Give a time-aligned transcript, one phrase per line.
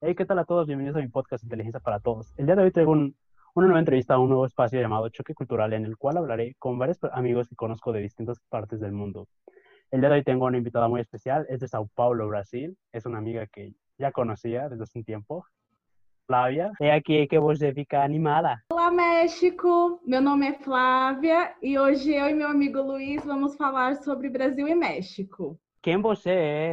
[0.00, 0.66] Hey, ¿qué tal a todos?
[0.66, 2.32] Bienvenidos a mi podcast Inteligencia para Todos.
[2.36, 3.16] El día de hoy traigo un-
[3.54, 6.78] una nueva entrevista a un nuevo espacio llamado Choque Cultural, en el cual hablaré con
[6.78, 9.26] varios amigos que conozco de distintas partes del mundo.
[9.90, 12.76] El día de hoy tengo una invitada muy especial, es de Sao Paulo, Brasil.
[12.92, 15.44] Es una amiga que ya conocía desde hace un tiempo.
[16.26, 18.60] Flávia, é aqui que você fica animada.
[18.72, 20.00] Olá, México!
[20.04, 24.66] Meu nome é Flávia e hoje eu e meu amigo Luiz vamos falar sobre Brasil
[24.66, 25.56] e México.
[25.80, 26.30] Quem você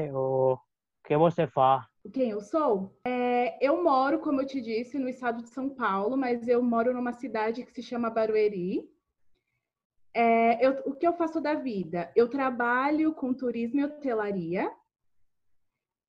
[0.08, 0.58] é o
[1.06, 1.86] que você faz?
[2.12, 3.00] Quem eu sou?
[3.06, 6.94] É, eu moro, como eu te disse, no estado de São Paulo, mas eu moro
[6.94, 8.90] numa cidade que se chama Barueri.
[10.14, 12.12] É, eu- o que eu faço da vida?
[12.16, 14.72] Eu trabalho com turismo e hotelaria.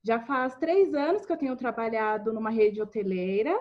[0.02, 3.58] Já faz três anos que eu tenho trabalhado numa rede hoteleira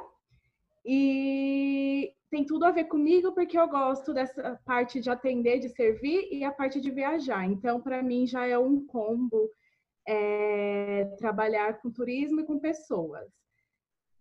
[0.83, 6.27] e tem tudo a ver comigo porque eu gosto dessa parte de atender, de servir
[6.31, 7.45] e a parte de viajar.
[7.45, 9.49] Então, para mim, já é um combo
[10.07, 13.31] é, trabalhar com turismo e com pessoas.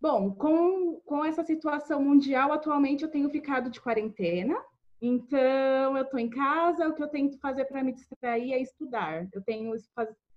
[0.01, 4.57] Bom, com, com essa situação mundial, atualmente eu tenho ficado de quarentena.
[5.01, 9.29] Então, eu estou em casa, o que eu tento fazer para me distrair é estudar.
[9.33, 9.73] Eu tenho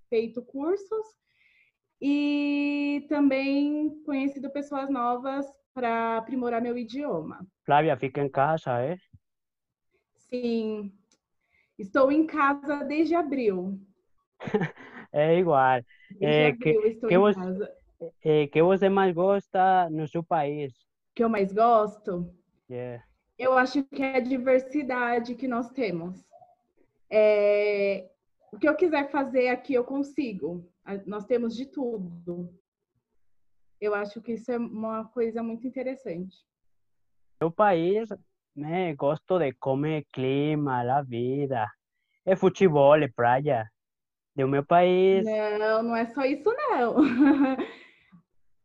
[0.09, 1.05] feito cursos
[2.01, 7.45] e também conhecido pessoas novas para aprimorar meu idioma.
[7.65, 8.97] Flávia fica em casa, é?
[10.29, 10.91] Sim,
[11.77, 13.79] estou em casa desde abril.
[15.11, 15.79] É igual.
[16.21, 17.73] É, que- que você-.
[18.23, 20.73] É, que você mais gosta no seu país?
[21.15, 22.33] Que eu mais gosto?
[22.69, 23.03] Yeah.
[23.37, 26.23] Eu acho que é a diversidade que nós temos.
[27.09, 28.09] É,
[28.51, 30.69] O que eu quiser fazer aqui, eu consigo.
[31.05, 32.53] Nós temos de tudo.
[33.81, 36.37] Eu acho que isso é uma coisa muito interessante.
[37.41, 38.07] Meu país,
[38.55, 41.67] né, gosto de comer clima, a vida,
[42.25, 43.69] é futebol, é praia.
[44.35, 46.95] Do meu país, Não, não é só isso, não.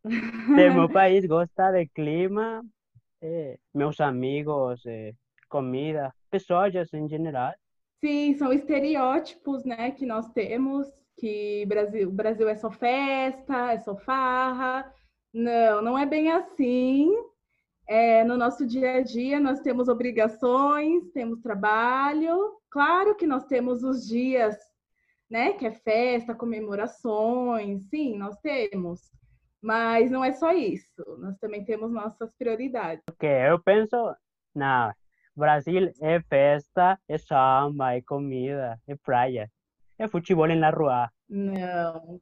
[0.02, 2.62] do meu país gosta de clima,
[3.22, 5.12] é, meus amigos, é,
[5.48, 7.52] comida, pessoas em geral.
[8.00, 10.88] Sim, são estereótipos, né, que nós temos,
[11.18, 14.90] que Brasil, o Brasil é só festa, é só farra.
[15.32, 17.12] Não, não é bem assim.
[17.86, 22.56] É, no nosso dia a dia, nós temos obrigações, temos trabalho.
[22.70, 24.56] Claro que nós temos os dias,
[25.30, 29.10] né, que é festa, comemorações, sim, nós temos.
[29.62, 31.04] Mas não é só isso.
[31.18, 33.04] Nós também temos nossas prioridades.
[33.06, 33.96] Porque eu penso,
[34.54, 34.92] não,
[35.36, 39.50] Brasil é festa, é samba, é comida, é praia,
[39.98, 41.10] é futebol na rua.
[41.28, 42.20] Não,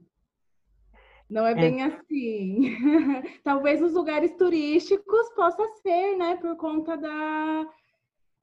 [1.30, 2.76] não é bem assim.
[3.44, 6.36] Talvez nos lugares turísticos possa ser, né?
[6.36, 7.66] Por conta da.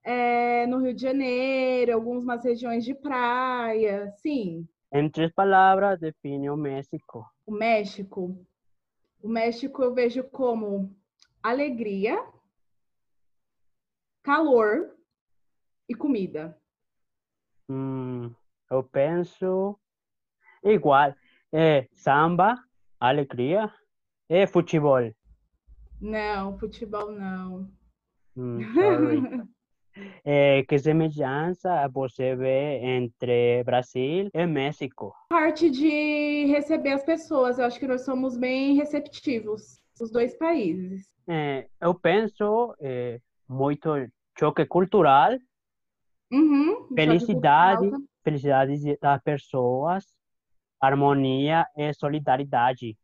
[0.05, 4.67] É, no Rio de Janeiro, algumas regiões de praia, sim.
[4.93, 7.25] Em três palavras, define o México.
[7.43, 8.45] O México.
[9.21, 10.95] O México eu vejo como
[11.41, 12.23] alegria,
[14.21, 14.95] calor
[15.89, 16.55] e comida.
[17.67, 18.31] Hum,
[18.69, 19.77] eu penso
[20.63, 21.15] igual.
[21.51, 22.63] É samba,
[22.99, 23.73] alegria,
[24.29, 25.11] é futebol.
[25.99, 27.71] Não, futebol não.
[28.37, 28.59] Hum.
[30.23, 35.13] É, que semelhança você vê entre Brasil e México?
[35.29, 37.59] parte de receber as pessoas.
[37.59, 41.07] Eu acho que nós somos bem receptivos, os dois países.
[41.27, 43.89] É, eu penso é, muito
[44.37, 45.31] choque cultural,
[46.31, 47.81] Uhum, choque Felicidade.
[47.81, 50.03] cultural tam- felicidade das pessoas,
[50.81, 52.97] harmonia e solidariedade.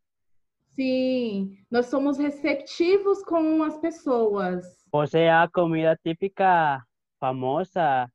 [0.75, 4.63] Sim, nós somos receptivos com as pessoas.
[4.91, 6.81] Você é a comida típica
[7.19, 8.09] famosa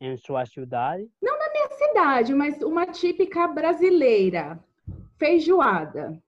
[0.00, 1.08] em sua cidade?
[1.22, 1.40] Minha
[1.90, 4.58] cidade, mas uma típica brasileira,
[5.18, 6.18] feijoada.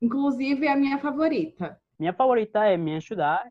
[0.00, 1.80] Inclusive é a minha favorita.
[1.98, 3.50] Minha favorita é minha cidade,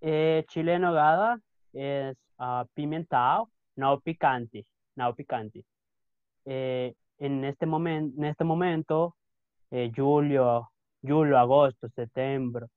[0.00, 1.40] é chile nogada,
[1.74, 5.64] é ah, pimentado, não picante, não picante.
[6.44, 9.14] Eh, en este momento, neste momento,
[9.72, 10.68] eh, julho,
[11.02, 12.68] julho, agosto, setembro,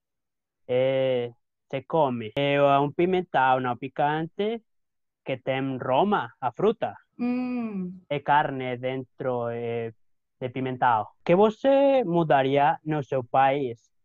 [0.67, 1.31] eh,
[1.69, 4.63] se come é um pimentado não picante
[5.23, 9.93] que tem Roma, a fruta, Hum, e carne dentro eh,
[10.39, 11.03] de pimentado.
[11.03, 13.95] O que você mudaria no seu país?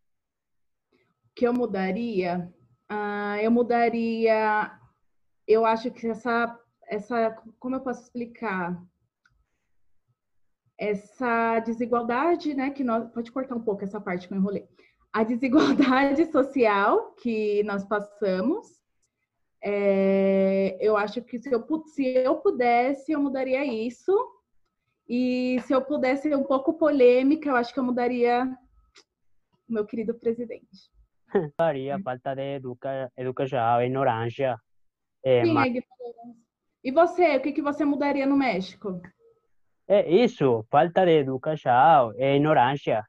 [1.41, 2.53] que eu mudaria?
[2.87, 4.79] Ah, eu mudaria.
[5.47, 8.79] Eu acho que essa, essa, como eu posso explicar?
[10.81, 12.71] Essa desigualdade, né?
[12.71, 14.67] Que nós pode cortar um pouco essa parte que eu enrolei.
[15.13, 18.67] A desigualdade social que nós passamos.
[19.63, 24.13] é, eu acho que se eu, se eu pudesse, eu mudaria isso.
[25.07, 28.49] E se eu pudesse ser um pouco polêmica, eu acho que eu mudaria
[29.69, 30.91] meu querido presidente.
[31.59, 34.57] Daria falta de educa, educação, ignorância.
[35.25, 36.41] É, Sim, ma- a ignorância.
[36.83, 39.01] E você, o que, que você mudaria no México?
[39.93, 43.05] É isso, falta de educação, é ignorância.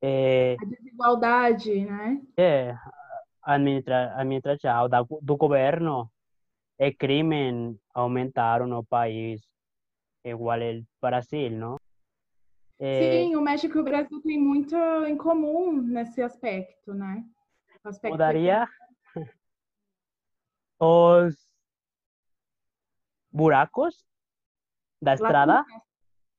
[0.00, 2.22] É, A desigualdade, né?
[2.34, 2.74] é,
[3.42, 6.10] administra, administração da, do governo,
[6.78, 9.42] é crime aumentaram no país,
[10.24, 11.76] igual o Brasil, não?
[12.78, 17.22] É, Sim, o México e o Brasil têm muito em comum nesse aspecto, né?
[17.84, 18.66] Aspecto mudaria
[20.80, 21.36] os
[23.30, 24.06] buracos
[25.02, 25.64] da estrada,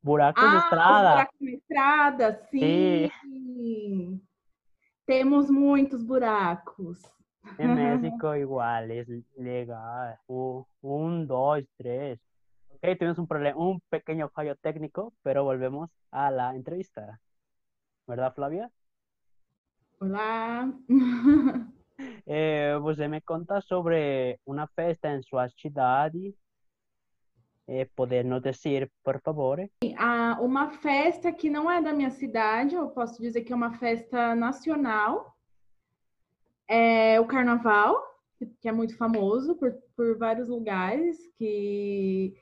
[0.01, 1.11] buracos Ah, estrada.
[1.11, 4.21] buracos na estrada, sim.
[5.05, 6.99] Temos muitos buracos.
[7.57, 9.07] Em México igual, es
[9.37, 10.17] legal.
[10.27, 12.19] U- Un, dos, tres.
[12.71, 17.19] Ok, tuvimos un problema, un pequeño fallo técnico, pero volvemos a la entrevista.
[18.07, 18.69] ¿Verdad, Flavia?
[19.99, 20.71] Olá.
[22.25, 26.33] Eh, você me conta sobre uma festa em sua cidade.
[27.71, 29.59] Eh, poder nos dizer, por favor?
[30.41, 34.33] Uma festa que não é da minha cidade, eu posso dizer que é uma festa
[34.33, 35.35] nacional.
[36.67, 38.01] É o Carnaval,
[38.59, 42.33] que- é muito famoso por, por vários lugares, que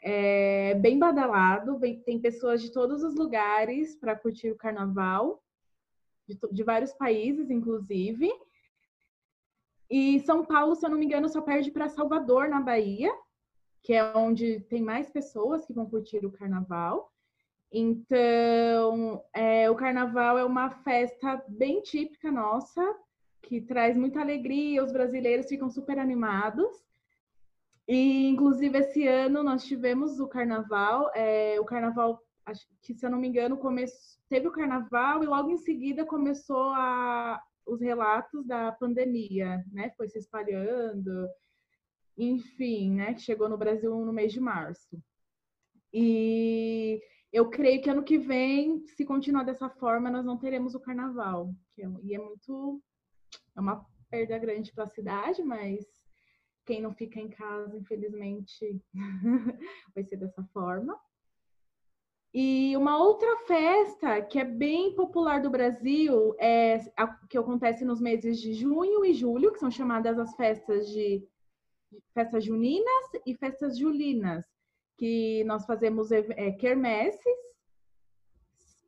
[0.00, 5.42] é bem badalado, bem- tem pessoas de todos os lugares para curtir o Carnaval,
[6.28, 8.30] de, de vários países, inclusive.
[9.90, 13.12] E São Paulo, se eu não me engano, só perde para Salvador, na Bahia,
[13.82, 17.12] que é onde tem mais pessoas que vão curtir o Carnaval.
[17.70, 22.82] Então, é, o Carnaval é uma festa bem típica nossa,
[23.42, 26.84] que traz muita alegria, os brasileiros ficam super animados.
[27.86, 32.22] E, inclusive, esse ano nós tivemos o Carnaval, é, o Carnaval,
[32.82, 36.70] que, se eu não me engano, começou, teve o Carnaval e logo em seguida começou
[36.74, 39.90] a, os relatos da pandemia, né?
[39.96, 41.28] Foi se espalhando,
[42.18, 43.14] enfim, né?
[43.14, 45.00] Que chegou no Brasil no mês de março.
[45.92, 47.00] E
[47.32, 51.54] eu creio que ano que vem, se continuar dessa forma, nós não teremos o carnaval.
[51.78, 52.82] é- E é muito.
[53.56, 55.84] É uma perda grande para a cidade, mas
[56.66, 58.82] quem não fica em casa, infelizmente,
[59.94, 60.98] vai ser dessa forma.
[62.32, 68.00] E uma outra festa que é bem popular do Brasil é a que acontece nos
[68.00, 71.26] meses de junho e julho, que são chamadas as festas de
[72.14, 74.44] festas juninas e festas julinas,
[74.96, 77.38] que nós fazemos é, quermesses,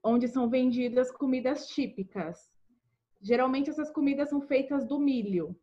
[0.03, 2.51] onde são vendidas comidas típicas.
[3.21, 5.55] Geralmente essas comidas são feitas do milho.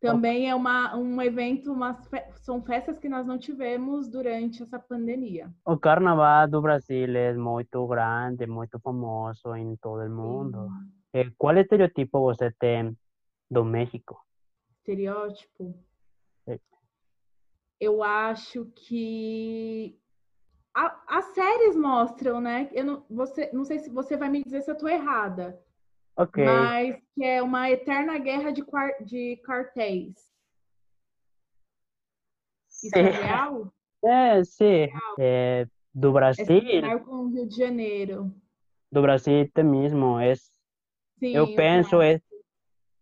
[0.00, 4.78] Também é uma, um evento, umas fe são festas que nós não tivemos durante essa
[4.78, 5.50] pandemia.
[5.64, 10.68] O carnaval do Brasil é muito grande, muito famoso em todo o mundo.
[11.14, 12.94] Eh, qual estereotipo você tem
[13.50, 14.25] do México?
[14.90, 15.74] Estereótipo.
[16.46, 16.60] É.
[17.80, 19.98] Eu acho que
[20.72, 22.70] a- as séries mostram, né?
[22.72, 25.60] Eu não, você, não sei se você vai me dizer se eu estou errada,
[26.16, 28.62] Ok, mas que é uma eterna guerra de,
[29.04, 30.14] de cartéis.
[32.68, 33.10] Isso é Sim.
[33.10, 33.72] real?
[34.04, 34.86] É, sim.
[35.18, 38.32] É, do É Brasil, similar com o Rio de Janeiro.
[38.92, 40.34] do Brasil até mesmo, é,
[41.18, 42.02] Sim, eu penso, exato.
[42.02, 42.20] é,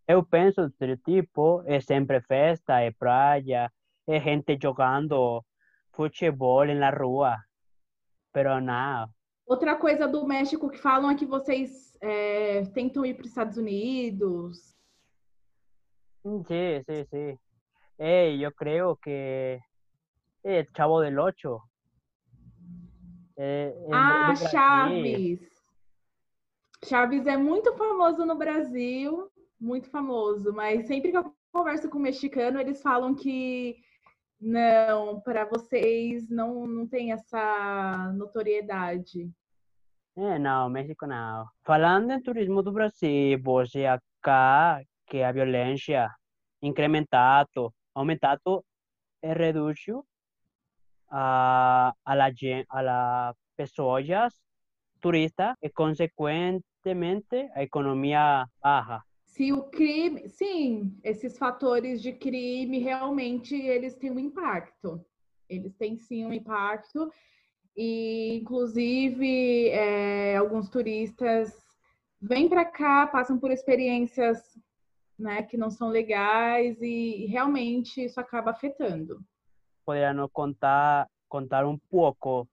[0.07, 3.73] eu penso o estereotipo é sempre festa, é praia,
[4.07, 5.45] é gente jogando
[5.93, 7.37] futebol na rua,
[8.33, 9.09] pero não.
[9.47, 13.57] Outra coisa do México que falam é que vocês é, tentam ir para os Estados
[13.57, 14.75] Unidos.
[16.47, 17.39] Sí, sí, sí.
[17.99, 19.61] Eh, yo creo que
[20.43, 21.63] eh, Chavo del Ocho.
[23.37, 24.35] Do Ah.
[24.35, 25.41] Chaves.
[26.83, 29.31] Chaves é muito famoso no Brasil,
[29.61, 33.77] muito famoso, mas sempre que eu converso com um mexicano, eles falam que
[34.41, 39.31] não, para vocês não, não tem essa notoriedade.
[40.17, 41.47] Eh, não, México não.
[41.63, 46.11] Falando em turismo do Brasil, você acá que a violência
[46.63, 48.65] incrementado, aumentado
[49.23, 50.05] e reduziu
[51.11, 52.31] a, a la,
[52.69, 54.07] a la pessoas
[55.01, 59.05] turistas e consequentemente a economia baixa.
[59.35, 65.05] Se o crime, sim, esses fatores de crime realmente eles têm um impacto.
[65.49, 67.11] Eles têm sim um impacto
[67.77, 71.53] e inclusive é, alguns turistas
[72.23, 74.39] vêm para cá, passam por experiências
[75.19, 79.21] né, que não são legais e realmente isso acaba afetando.
[79.85, 82.49] Poderia nos contar, contar um pouco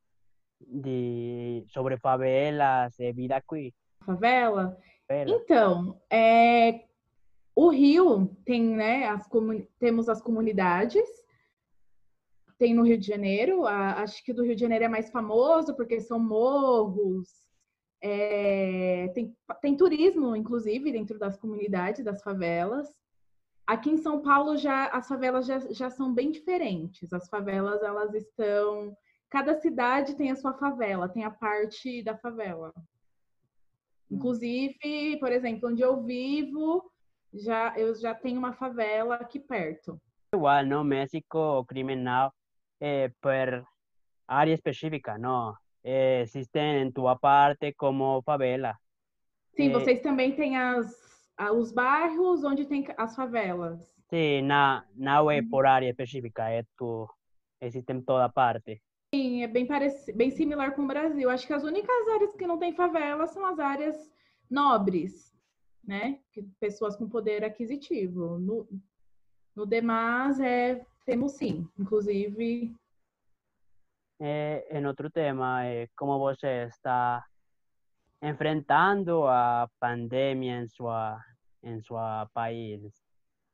[0.60, 3.72] de, sobre favelas e vida aqui?
[4.04, 4.78] favela?
[5.32, 6.86] Então, é,
[7.56, 9.28] o Rio tem, né, as
[9.80, 11.08] temos as comunidades,
[12.58, 15.76] tem no Rio de Janeiro, a, acho que do Rio de Janeiro é mais famoso
[15.76, 17.42] porque são morros,
[18.02, 22.90] é, tem, tem turismo, inclusive, dentro das comunidades, das favelas.
[23.68, 27.14] Aqui em São Paulo já as favelas já, já são bem diferentes.
[27.14, 28.96] As favelas elas estão,
[29.30, 32.74] cada cidade tem a sua favela, tem a parte da favela.
[34.12, 34.16] Hum.
[34.18, 36.92] Inclusive, por exemplo, onde eu vivo,
[37.34, 40.00] já eu já tenho uma favela aqui perto.
[40.34, 42.34] Igual, no México, criminal
[42.80, 43.66] eh, por
[44.28, 45.56] área específica, não?
[45.84, 48.78] Eh, existem em tua parte como favela.
[49.56, 53.80] Sim, eh, vocês também têm as, os bairros onde tem as favelas.
[54.10, 57.10] Sim, na, não é por área específica, é tu,
[57.62, 58.82] existe em toda parte.
[59.14, 61.30] Sim, é bem, parecido, bem similar com o Brasil.
[61.30, 64.10] Acho que as únicas áreas que não tem favela são as áreas
[64.50, 65.36] nobres,
[65.84, 66.20] né?
[66.62, 68.40] Pessoas com poder aquisitivo.
[68.40, 68.68] No,
[69.54, 72.74] no demais, é temos sim, inclusive.
[74.18, 77.26] É, em outro tema, é, como você está
[78.22, 81.20] enfrentando a pandemia em sua
[81.64, 82.82] em sua país,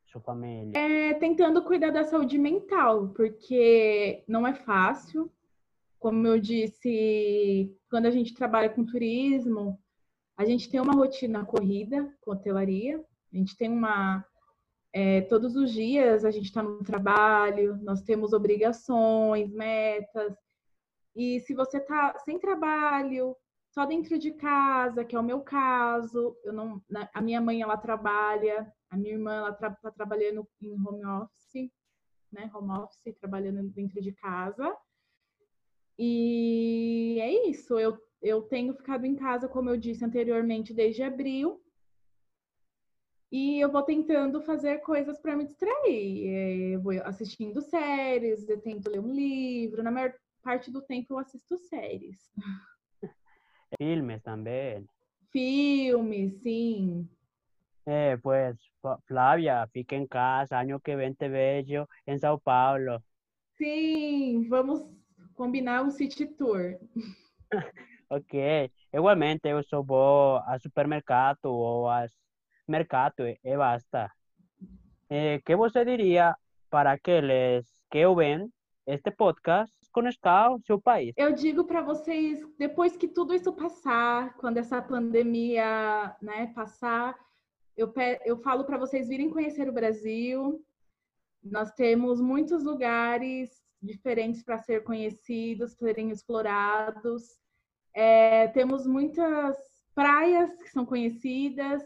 [0.05, 0.77] sua família?
[0.77, 5.31] É, tentando cuidar da saúde mental, porque não é fácil.
[5.99, 9.79] Como eu disse, quando a gente trabalha com turismo,
[10.37, 14.23] a gente tem uma rotina corrida com hotelaria, a gente tem uma
[14.93, 20.35] é, todos os dias a gente está no trabalho, nós temos obrigações, metas.
[21.15, 23.35] E se você está sem trabalho,
[23.69, 27.61] só dentro de casa, que é o meu caso, eu não, né, a minha mãe
[27.61, 31.71] ela trabalha, a minha irmã ela está tra trabalhando em home office,
[32.31, 34.75] né, home office, trabalhando dentro de casa.
[35.97, 41.61] E é isso, eu, eu tenho ficado em casa, como eu disse anteriormente, desde abril.
[43.31, 46.27] E eu vou tentando fazer coisas para me distrair.
[46.27, 49.83] É, eu vou assistindo séries, eu tento ler um livro.
[49.83, 52.31] Na maior parte do tempo eu assisto séries.
[53.77, 54.87] Filmes também.
[55.31, 57.09] Filmes, sim.
[57.85, 58.57] É, pues,
[59.07, 63.01] Flávia, fica em casa, ano que vem te vejo em São Paulo.
[63.57, 64.96] Sim, vamos
[65.37, 66.77] combinar um city tour.
[68.09, 72.11] ok, igualmente eu só vou ao supermercado ou às
[72.67, 74.11] mercado e basta.
[75.09, 76.35] Eh, ¿Qué você diria
[76.69, 78.51] para aqueles que ouvem
[78.85, 81.13] este podcast conectar o seu país?
[81.15, 87.15] Eu digo para vocês, depois que tudo isso passar, quando essa pandemia né, passar,
[87.77, 87.93] eu,
[88.25, 90.61] eu falo para vocês virem conhecer o Brasil.
[91.41, 97.23] Nós temos muitos lugares diferentes para ser conhecidos, serem explorados.
[97.93, 99.57] É, temos muitas
[99.93, 101.83] praias que são conhecidas,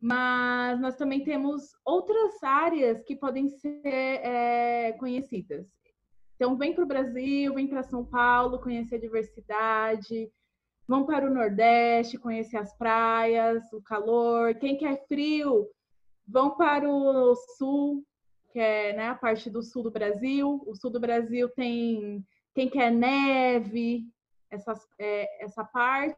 [0.00, 5.66] mas nós também temos outras áreas que podem ser é, conhecidas.
[6.34, 10.30] Então, vem para o Brasil, vem para São Paulo, conhecer a diversidade,
[10.86, 14.54] vão para o Nordeste, conhecer as praias, o calor.
[14.56, 15.66] Quem quer frio,
[16.28, 18.04] vão para o Sul,
[18.56, 20.64] que é né, a parte do Sul do Brasil.
[20.66, 24.08] O Sul do Brasil tem quem quer neve,
[24.50, 26.16] essas, é, essa parte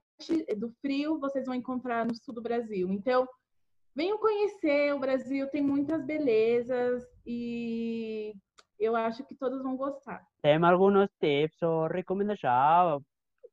[0.57, 2.92] do frio vocês vão encontrar no Sul do Brasil.
[2.92, 3.26] Então,
[3.92, 8.33] venham conhecer, o Brasil tem muitas belezas e
[8.78, 10.25] eu acho que todos vão gostar.
[10.40, 13.02] Tem alguns tips ou recomendações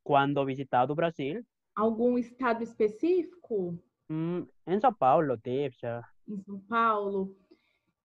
[0.03, 1.43] quando visitar o Brasil?
[1.75, 3.79] Algum estado específico?
[4.11, 5.81] Hum, em São Paulo, tips.
[6.27, 7.35] Em São Paulo.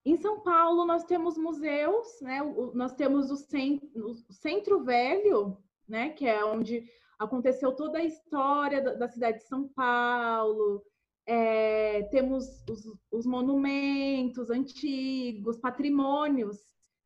[0.05, 2.41] Em São Paulo, nós temos museus, né?
[2.75, 3.89] Nós temos o centro,
[4.29, 6.11] o centro Velho, né?
[6.11, 6.89] Que é onde
[7.19, 10.83] aconteceu toda a história da cidade de São Paulo,
[11.27, 16.59] é, temos os, os, monumentos antigos, patrimônios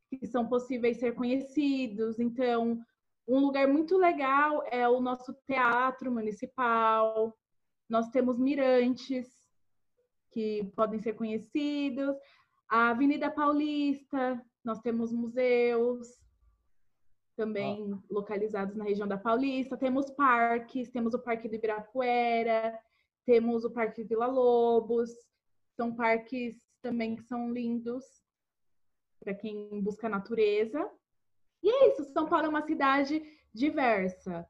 [0.08, 2.18] que são possíveis ser conhecidos.
[2.18, 2.80] Então,
[3.28, 7.36] um lugar muito legal é o nosso teatro municipal.
[7.86, 9.28] Nós temos mirantes
[10.30, 12.16] que podem ser conhecidos.
[12.74, 16.20] A Avenida Paulista, nós temos museus
[17.36, 17.98] também ah.
[18.10, 19.76] localizados na região da Paulista.
[19.76, 22.76] Temos parques, temos o Parque do Ibirapuera,
[23.24, 25.12] temos o Parque Vila Lobos,
[25.76, 28.04] são parques também que são lindos
[29.20, 30.90] para quem busca natureza.
[31.62, 33.22] E é isso, São Paulo é uma cidade
[33.54, 34.44] diversa.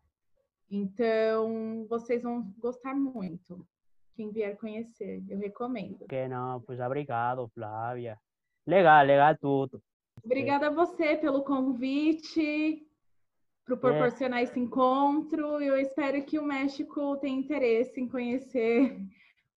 [0.70, 3.68] Então, vocês vão gostar muito.
[4.14, 6.06] Quem vier conhecer, eu recomendo.
[6.06, 8.16] Que não, pois obrigado, Flávia.
[8.66, 9.82] Legal, legal tudo.
[10.24, 12.86] Obrigada a você pelo convite.
[13.64, 15.60] para proporcionar esse encontro.
[15.60, 18.96] Eu espero que o México tenha interesse em conhecer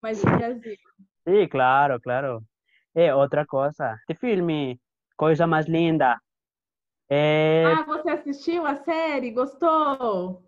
[0.02, 0.78] mais o Brasil.
[1.28, 2.44] Sim, claro, claro.
[2.96, 3.96] É outra coisa.
[4.10, 4.80] Este filme,
[5.16, 6.20] Coisa Mais Linda.
[7.10, 7.64] É...
[7.66, 9.32] Ah, você assistiu a série?
[9.32, 10.47] Gostou?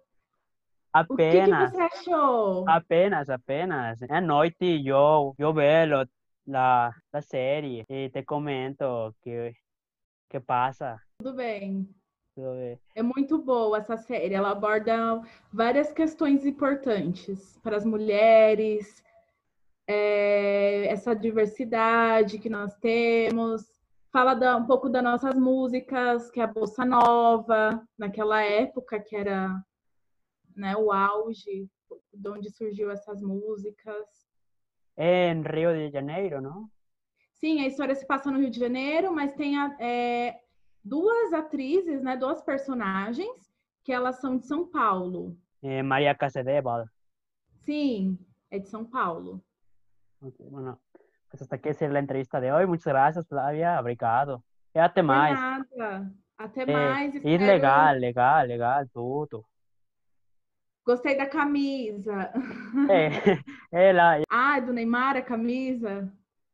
[0.91, 1.71] Apenas.
[1.71, 2.69] O que, que você achou?
[2.69, 4.01] Apenas, apenas.
[4.09, 6.07] À noite eu, eu vejo
[6.53, 9.53] a, a série e te comento que
[10.29, 11.01] que passa.
[11.17, 11.89] Tudo bem.
[12.95, 14.33] É muito boa essa série.
[14.33, 19.03] Ela aborda várias questões importantes para as mulheres,
[19.87, 23.65] é, essa diversidade que nós temos.
[24.11, 29.15] Fala da, um pouco das nossas músicas, que é a Bossa Nova, naquela época que
[29.15, 29.53] era
[30.59, 31.67] né, o auge,
[32.13, 34.05] de onde surgiu essas músicas.
[34.95, 36.69] É em Rio de Janeiro, não?
[37.33, 40.39] Sim, a história se passa no Rio de Janeiro, mas tem a, é,
[40.83, 43.49] duas atrizes, né, duas personagens,
[43.83, 45.37] que elas são de São Paulo.
[45.63, 46.85] Eh, María Casadebal.
[47.63, 48.17] Sim,
[48.51, 49.41] é de São Paulo.
[50.21, 50.77] Okay, bueno,
[51.29, 52.65] pues hasta aquí es la entrevista de hoy.
[52.65, 53.79] Muchas gracias, Flavia.
[53.79, 54.43] Obrigado.
[54.75, 55.39] E até mais.
[55.39, 56.11] nada.
[56.37, 57.15] Até mais.
[57.15, 57.45] E espero...
[57.45, 59.45] legal, legal, legal, tudo.
[60.89, 62.33] Gostei da camisa.
[63.71, 64.23] É, ela.
[64.27, 66.11] Ah, é do Neymar a camisa?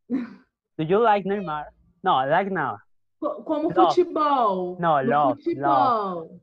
[0.09, 1.73] Do you like Neymar?
[2.03, 2.75] No, I like now.
[3.21, 3.95] Como love.
[3.95, 4.77] futebol.
[4.77, 6.15] No, no love, futebol.
[6.15, 6.41] Love.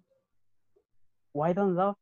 [1.35, 1.99] Why don't love?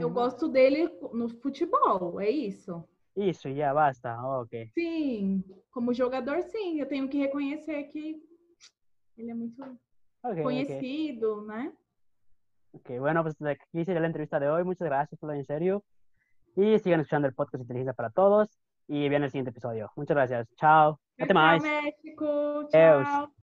[0.00, 2.84] Eu gosto dele no futebol, é isso.
[3.16, 4.70] Isso, já basta, ok.
[4.72, 6.78] Sim, como jogador, sim.
[6.78, 8.22] Eu tenho que reconhecer que
[9.18, 9.60] ele é muito
[10.22, 11.48] okay, conhecido, okay.
[11.48, 11.72] né?
[12.72, 14.64] Ok, bueno, pues aquí sería la entrevista de hoy.
[14.64, 15.82] Muchas gracias, por en serio.
[16.56, 18.48] Y sigan escuchando el podcast Inteligencia para Todos.
[18.88, 19.90] Y vean el siguiente episodio.
[19.96, 20.48] Muchas gracias.
[20.56, 20.98] Chao.
[21.18, 21.62] Até mais.
[21.62, 22.68] México.
[22.70, 23.30] Tchau.